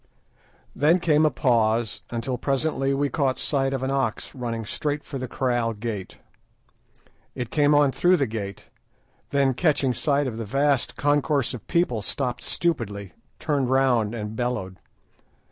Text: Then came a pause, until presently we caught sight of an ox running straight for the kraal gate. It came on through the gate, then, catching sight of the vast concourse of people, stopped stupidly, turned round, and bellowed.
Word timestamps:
Then 0.75 0.99
came 0.99 1.27
a 1.27 1.29
pause, 1.29 2.01
until 2.09 2.35
presently 2.35 2.91
we 2.95 3.07
caught 3.07 3.37
sight 3.37 3.71
of 3.71 3.83
an 3.83 3.91
ox 3.91 4.33
running 4.33 4.65
straight 4.65 5.03
for 5.03 5.19
the 5.19 5.27
kraal 5.27 5.73
gate. 5.73 6.17
It 7.35 7.51
came 7.51 7.75
on 7.75 7.91
through 7.91 8.17
the 8.17 8.25
gate, 8.25 8.69
then, 9.29 9.53
catching 9.53 9.93
sight 9.93 10.25
of 10.25 10.37
the 10.37 10.43
vast 10.45 10.95
concourse 10.95 11.53
of 11.53 11.67
people, 11.67 12.01
stopped 12.01 12.41
stupidly, 12.41 13.13
turned 13.37 13.69
round, 13.69 14.15
and 14.15 14.35
bellowed. 14.35 14.77